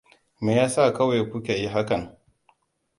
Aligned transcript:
Me 0.43 0.51
yasa 0.57 0.93
kawai 0.93 1.21
kuka 1.31 1.53
yi 1.59 1.67
hakan? 1.73 2.01